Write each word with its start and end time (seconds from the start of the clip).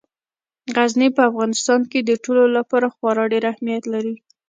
غزني 0.75 1.09
په 1.15 1.21
افغانستان 1.29 1.81
کې 1.91 1.99
د 2.03 2.11
ټولو 2.23 2.43
لپاره 2.57 2.87
خورا 2.95 3.23
ډېر 3.33 3.43
اهمیت 3.51 3.83
لري. 3.93 4.15